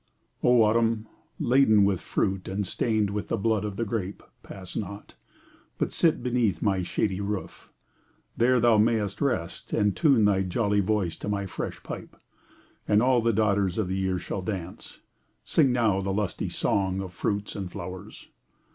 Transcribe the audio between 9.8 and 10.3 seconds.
tune